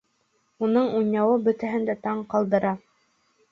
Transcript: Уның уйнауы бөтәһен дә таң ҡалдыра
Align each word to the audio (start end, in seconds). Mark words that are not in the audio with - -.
Уның 0.67 0.87
уйнауы 1.01 1.37
бөтәһен 1.49 1.87
дә 1.91 1.97
таң 2.07 2.25
ҡалдыра 2.35 2.75